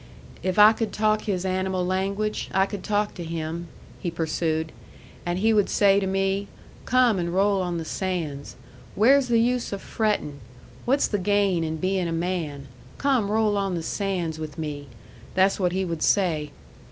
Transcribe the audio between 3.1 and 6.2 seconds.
to him," he pursued. "And he would say to